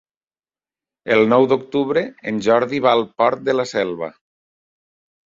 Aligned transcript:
El 1.15 1.19
nou 1.33 1.43
d'octubre 1.51 2.03
en 2.31 2.39
Jordi 2.47 2.79
va 2.87 2.95
al 3.01 3.05
Port 3.21 3.45
de 3.51 3.55
la 3.59 3.67
Selva. 3.73 4.11